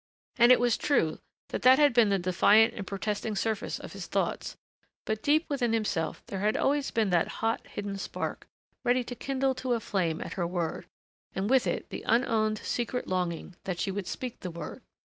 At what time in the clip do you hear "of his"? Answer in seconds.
3.79-4.07